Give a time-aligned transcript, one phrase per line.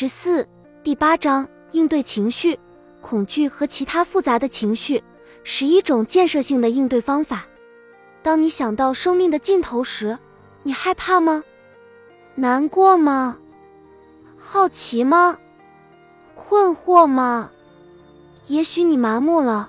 [0.00, 0.46] 十四，
[0.84, 2.56] 第八章应对情绪、
[3.00, 5.02] 恐惧和其他复杂的情绪，
[5.42, 7.46] 十一种建设性的应对方法。
[8.22, 10.16] 当你想到生命的尽头时，
[10.62, 11.42] 你害怕吗？
[12.36, 13.38] 难过吗？
[14.38, 15.36] 好奇吗？
[16.36, 17.50] 困惑吗？
[18.46, 19.68] 也许你麻木了，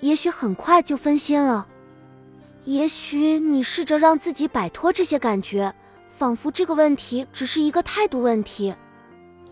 [0.00, 1.68] 也许很快就分心了，
[2.64, 5.72] 也许你试着让自己摆脱这些感觉，
[6.10, 8.74] 仿佛这个问题只是一个态度问题。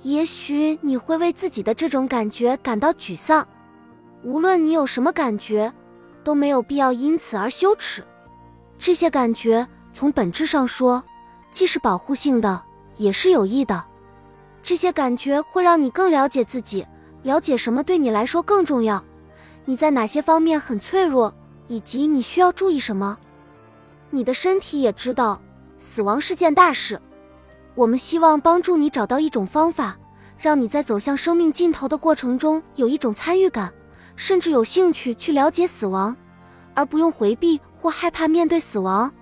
[0.06, 3.44] 也许你会为自己的这种感觉感到沮丧。
[4.22, 5.72] 无论你有什么感觉，
[6.22, 8.04] 都没有必要因此而羞耻。
[8.78, 11.02] 这些感觉从本质上说，
[11.50, 12.62] 既是保护性的，
[12.94, 13.84] 也是有益的。
[14.62, 16.86] 这些感觉会让你更了解自己，
[17.24, 19.02] 了解什么对你来说更重要，
[19.64, 21.34] 你在哪些方面很脆弱，
[21.66, 23.18] 以及你需要注意什么。
[24.10, 25.42] 你的身体也知道，
[25.80, 27.00] 死亡是件大事。
[27.76, 29.98] 我们希望帮助你找到一种方法，
[30.38, 33.70] 让你在走向生命尽头的过程中有一种参与感，
[34.16, 36.16] 甚至有兴趣去了解死亡，
[36.72, 39.12] 而不用回避或害怕面对死亡。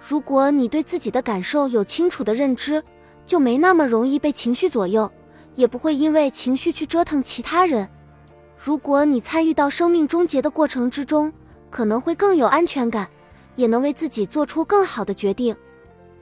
[0.00, 2.82] 如果你对自己的感受有清楚的认知，
[3.24, 5.08] 就没那么容易被情绪左右，
[5.54, 7.88] 也不会因为情绪去折腾其他人。
[8.58, 11.32] 如果你参与到生命终结的过程之中，
[11.70, 13.08] 可能会更有安全感，
[13.54, 15.54] 也能为自己做出更好的决定。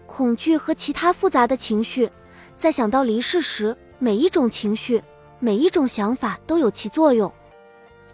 [0.06, 2.10] 恐惧和其他复杂的情绪，
[2.56, 5.02] 在想到离世时，每一种情绪、
[5.38, 7.33] 每一种想法都有其作用。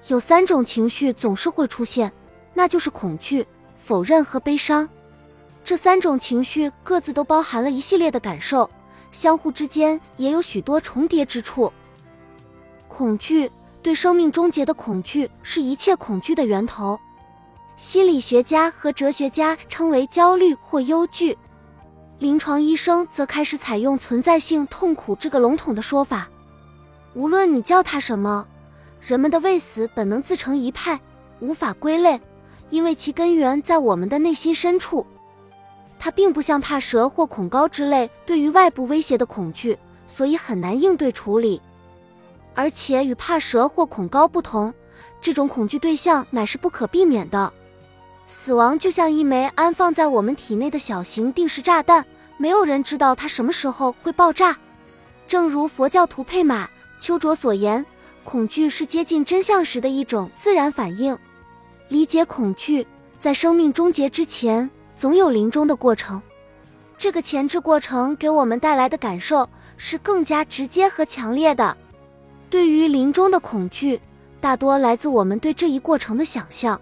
[0.09, 2.11] 有三种情绪总是会出现，
[2.55, 4.89] 那就是恐惧、否认和悲伤。
[5.63, 8.69] 这三种情绪各自都包含了一系列的感受，
[9.13, 11.71] 相互之间也有许多重叠之处。
[12.89, 13.51] 恐惧，
[13.83, 16.99] 对生命终结的恐惧，是一切恐惧的源头。
[17.77, 21.37] 心理学家和哲学家称为焦虑或忧惧。
[22.21, 26.29] 临床医生则开始采用存在性痛苦这个笼统的说法。
[27.15, 28.47] 无论你叫它什么，
[29.01, 31.01] 人们的畏死本能自成一派，
[31.41, 32.21] 无法归类，
[32.69, 35.07] 因为其根源在我们的内心深处。
[35.99, 41.59] 它并不像怕蛇或恐高之类对于外部威胁的恐惧，所以很难应对处理。
[42.55, 44.75] 而且与怕蛇或恐高不同，
[45.23, 47.51] 这种恐惧对象乃是不可避免的。
[48.33, 54.57] 死亡就像一枚安放在我们体内的小型定时炸弹，没有人知道它什么时候会爆炸。
[55.27, 57.85] 正如佛教徒佩玛丘卓所言，
[58.23, 61.19] 恐惧是接近真相时的一种自然反应。
[61.89, 62.87] 理解恐惧，
[63.19, 66.23] 在生命终结之前，总有临终的过程。
[66.97, 71.77] 这个前置过程给我们带来的感受是更加直接和强烈的。
[72.49, 74.01] 对于临终的恐惧，
[74.41, 76.81] 大多来自我们对这一过程的想象。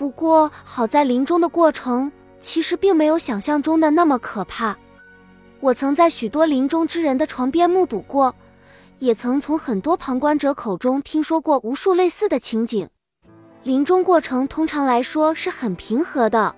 [0.00, 4.74] 不过，好在临终的过程其实并没有想象中的那么可怕。
[5.60, 8.34] 我曾在许多临终之人的床边目睹过，
[8.98, 12.88] 也曾从很多旁观者口中听说过无数类似的情景。
[13.62, 16.56] 临终过程通常来说是很平和的，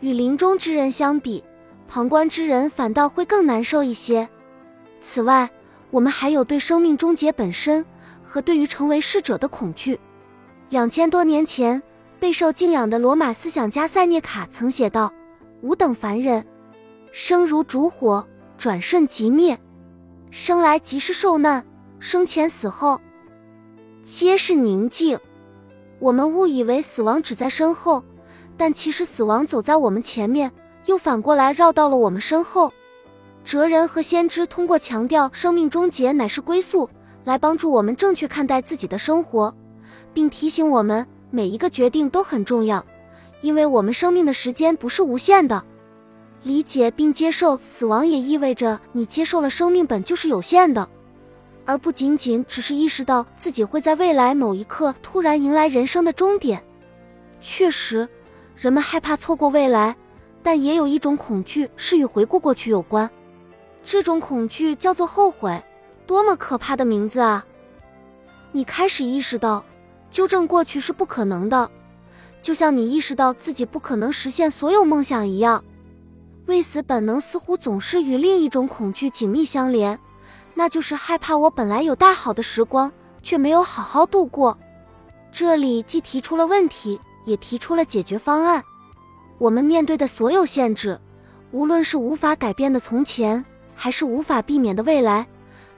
[0.00, 1.42] 与临终之人相比，
[1.88, 4.28] 旁观之人反倒会更难受一些。
[5.00, 5.48] 此外，
[5.90, 7.82] 我们还有对生命终结本身
[8.22, 9.98] 和对于成为逝者的恐惧。
[10.68, 11.82] 两千多年前。
[12.20, 15.10] 备受敬仰的罗马思想家塞涅卡曾写道
[15.62, 16.46] ：“吾等凡人，
[17.12, 18.24] 生如烛火，
[18.58, 19.56] 转瞬即灭；
[20.30, 21.64] 生来即是受难，
[21.98, 23.00] 生前死后
[24.04, 25.18] 皆是宁静。
[25.98, 28.04] 我们误以为死亡只在身后，
[28.54, 30.52] 但其实死亡走在我们前面，
[30.84, 32.70] 又反过来绕到了我们身后。
[33.42, 36.90] 哲人和先知通过强调生命终结乃是归宿，
[37.24, 39.54] 来帮助我们正确看待自己的生活，
[40.12, 42.84] 并提醒我们。”每一个决定都很重要，
[43.40, 45.64] 因为我们生命的时间不是无限的。
[46.42, 50.88] 理解并接受死亡，也意味着你接受了生命本就是有限的，
[51.66, 56.62] 而不仅仅只是意识到自己会在未来某一刻突然迎来人生的终点。
[57.40, 58.08] 确实，
[58.56, 59.94] 人们害怕错过未来，
[60.42, 63.08] 但也有一种恐惧是与回顾过去有关。
[63.84, 65.62] 这种恐惧叫做后悔，
[66.06, 67.44] 多么可怕的名字啊！
[68.52, 69.64] 你开始意识到。
[70.10, 71.70] 纠正过去是不可能的，
[72.42, 75.64] 就像你意识到自己不可能实现所有梦想一样。
[76.46, 79.98] 畏死本能似乎总是与另一种恐惧紧密相连，
[80.54, 82.92] 那就是害怕我本来有大好的时光
[83.22, 84.58] 却没有好好度过。
[85.30, 88.64] 这里既提出了问题，也提出了解决方案。
[89.38, 91.00] 我们面对的所有限制，
[91.52, 93.44] 无论是无法改变的从前，
[93.76, 95.28] 还是无法避免的未来，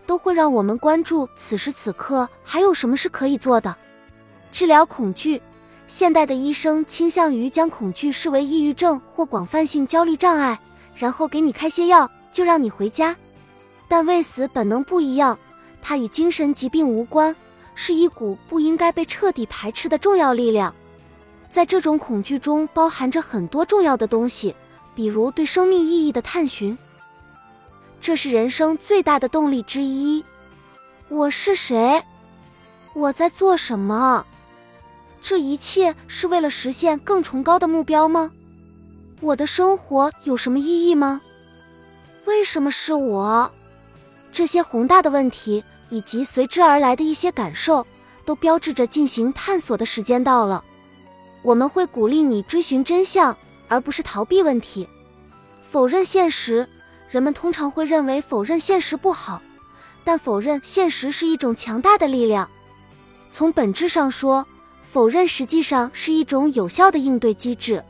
[0.06, 3.76] 都会让我们关注此时此刻还有什么是可以做的。
[4.53, 5.41] 治疗恐惧，
[5.87, 10.61] 现代的医生倾向于将恐惧视为抑郁症或广泛性焦虑障碍，
[10.95, 13.17] 然后给你开些药，就让你回家。
[13.89, 15.37] 但畏死本能不一样，
[15.81, 17.35] 它与精神疾病无关，
[17.75, 20.73] 是一股不应该被彻底排斥的重要力量。
[21.49, 24.55] 在这种恐惧中，包含着很多重要的东西，
[24.95, 26.77] 比如对生命意义的探寻。
[28.03, 30.23] 这是人生最大的动力之一。
[31.09, 32.03] 我是谁？
[32.93, 34.27] 我在做什么？
[35.23, 38.33] 这一切是为了实现更崇高的目标吗？
[39.21, 41.21] 我的生活有什么意义吗？
[42.25, 43.51] 为什么是我？
[44.33, 47.87] 这些宏大的问题以及随之而来的一些感受，
[48.25, 50.65] 都标志着进行探索的时间到了。
[51.43, 53.37] 我们会鼓励你追寻真相，
[53.69, 54.89] 而不是逃避问题。
[55.61, 56.69] 否认现实，
[57.09, 59.41] 人们通常会认为否认现实不好，
[60.03, 62.51] 但否认现实是一种强大的力量。
[63.31, 64.47] 从本质上说，
[64.93, 67.83] 否认实际上是一种有效的应对机制。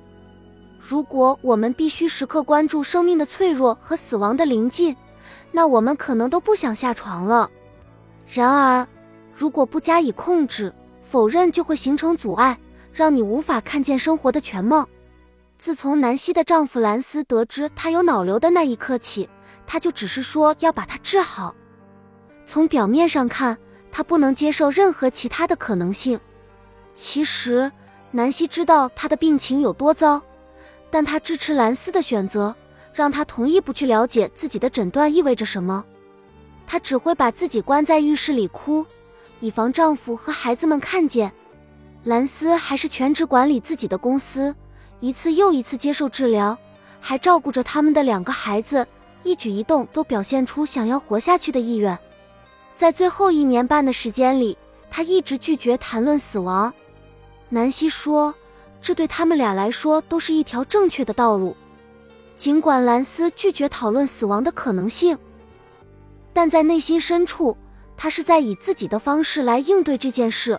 [0.78, 4.96] 如果我们必须时刻关注生命的脆弱和死亡的临近，
[5.50, 7.50] 那我们可能都不想下床了。
[8.24, 8.86] 然而，
[9.34, 10.72] 如果不加以控制，
[11.02, 12.56] 否认就会形成阻碍，
[12.92, 14.88] 让你无法看见生活的全貌。
[15.58, 19.28] 自从南希的丈夫兰斯得知她有脑瘤的那一刻起，
[19.66, 21.52] 他就只是说要把它治好。
[22.46, 23.58] 从表面上看，
[23.90, 26.20] 他不能接受任何其他的可能性。
[26.94, 27.70] 其实，
[28.10, 30.22] 南希知道他的病情有多糟，
[30.90, 32.54] 但她支持兰斯的选择。
[32.94, 35.82] 让她同意不去了解自己的诊断意味着什么，
[36.66, 38.84] 她只会把自己关在浴室里哭，
[39.40, 41.32] 以防丈夫和孩子们看见。
[42.04, 44.54] 兰斯还是全职管理自己的公司，
[45.00, 46.58] 一次又一次接受治疗，
[47.00, 48.86] 还照顾着他们的两个孩子，
[49.22, 51.98] 一举一动都表现出想要活下去的意愿。
[52.76, 54.58] 在最后一年半的时间里，
[54.90, 56.70] 他一直拒绝谈论死亡。
[57.54, 58.34] 南希说，
[58.80, 61.54] 这对他们俩来说都是一条正确的道路。
[62.34, 65.18] 尽管兰斯拒绝讨论死亡的可能性，
[66.32, 67.54] 但在内心深处，
[67.94, 70.58] 他是在以自己的方式来应对这件事。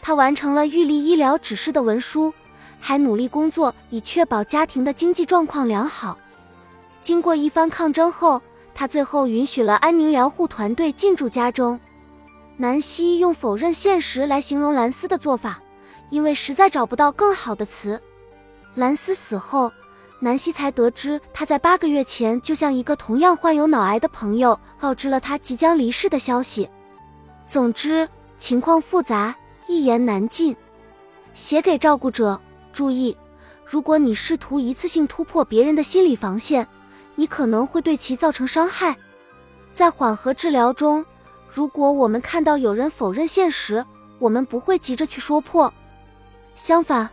[0.00, 2.32] 他完成了预立医疗指示的文书，
[2.78, 6.16] 还努力工作以确保家庭的经济状况良好。
[7.02, 8.40] 经过一番抗争后，
[8.72, 11.80] 他最后允许了安宁疗护团队进驻家中。
[12.56, 15.60] 南希用“否认现实”来形容兰斯的做法，
[16.10, 18.00] 因为实在找不到更好的词。
[18.74, 19.72] 兰斯死后。
[20.20, 26.68] 南希才得知，他在八个月前就向一个同样患有脑癌的朋友告知了他即将离世的消息。
[27.46, 29.32] 总之，情况复杂，
[29.68, 30.56] 一言难尽。
[31.34, 32.40] 写给照顾者，
[32.72, 33.16] 注意：
[33.64, 36.66] 如果你试图一次性突破别人的心理防线，
[37.14, 38.96] 你可能会对其造成伤害。
[39.72, 41.06] 在缓和治疗中，
[41.48, 43.86] 如果我们看到有人否认现实，
[44.18, 45.72] 我们不会急着去说破。
[46.58, 47.08] 相反。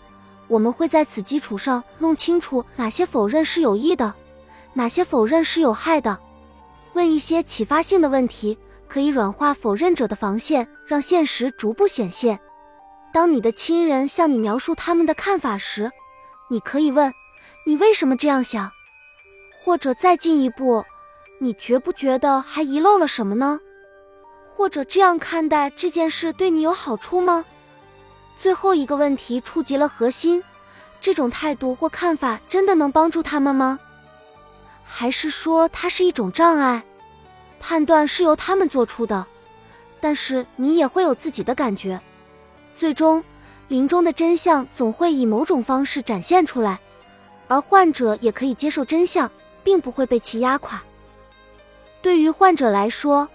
[0.48, 4.14] 我们会在此基础上弄清楚哪些否认是有益的，
[4.74, 6.20] 哪些否认是有害的。
[6.94, 8.58] 问一些启发性的问题，
[8.88, 12.40] 可以软化否认者的防线，让现实逐步显现。
[13.12, 15.92] 当你的亲人向你描述他们的看法时，
[16.50, 17.12] 你可以问
[17.66, 18.72] ：“你为什么这样想？”
[19.66, 20.86] 或者再进一步，
[21.40, 23.60] 你觉不觉得还遗漏了什么呢？
[24.48, 27.46] 或者这样看待这件事对你有好处吗？
[28.38, 30.44] 最后一个问题触及了核心，
[31.02, 33.80] 这种态度或看法真的能帮助他们吗？
[34.84, 36.84] 还是说它是一种障碍？
[37.60, 39.26] 判断是由他们做出的，
[40.00, 42.00] 但是你也会有自己的感觉。
[42.76, 43.24] 最终，
[43.68, 46.80] 临终的真相总会以某种方式展现出来，
[47.48, 49.32] 而患者也可以接受真相，
[49.64, 50.84] 并不会被其压垮。
[52.02, 53.28] 对于患者来说，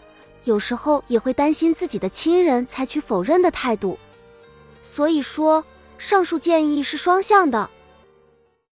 [0.45, 3.99] 有时候也会担心自己的亲人采取否认的态度。
[4.82, 5.64] 所以说，
[5.99, 7.70] 上述建议是双向的。